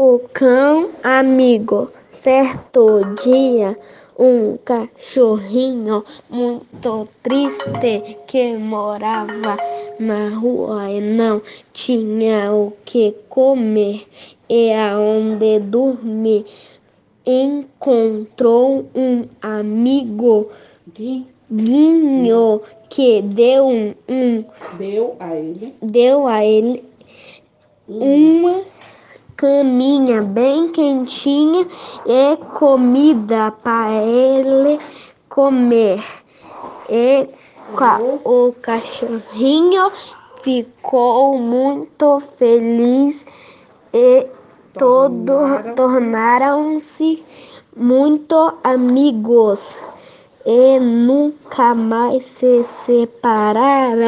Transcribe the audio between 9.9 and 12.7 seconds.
na rua e não tinha